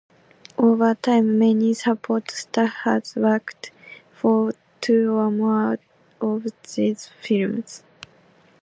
Over 0.57 0.95
time 0.95 1.37
many 1.37 1.75
support 1.75 2.31
staff 2.31 2.73
have 2.85 3.03
worked 3.15 3.69
for 4.11 4.51
two 4.81 5.11
or 5.13 5.29
more 5.29 5.77
of 6.19 6.47
these 6.73 7.07
firms. 7.07 7.83